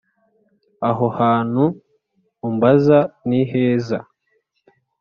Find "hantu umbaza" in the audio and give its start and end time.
1.19-2.99